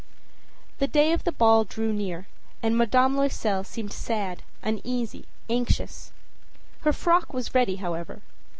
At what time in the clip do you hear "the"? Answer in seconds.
0.79-0.87, 1.25-1.31